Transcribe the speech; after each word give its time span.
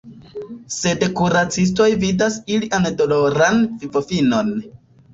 Sed 0.75 1.05
kuracistoj 1.19 1.87
vidas 2.05 2.41
ilian 2.57 2.91
doloran 3.05 3.65
vivofinon. 3.85 4.55